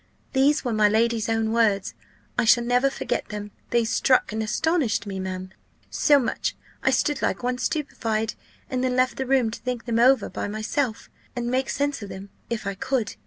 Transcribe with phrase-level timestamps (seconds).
[0.33, 1.93] These were my lady's own words
[2.35, 5.51] I shall never forget them: they struck and astonished me, ma'am,
[5.91, 8.33] so much, I stood like one stupified,
[8.67, 12.01] and then left the room to think them over again by myself, and make sense
[12.01, 13.13] of them, if I could.